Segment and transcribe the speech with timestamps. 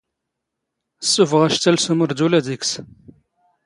[1.03, 2.71] ⵉⵙⵙⵓⴼⵖ ⴰⵛⵜⴰⵍ ⵙ ⵓⵎⵔⴷⵓⵍ ⴰⴷ ⵉⴽⵙ.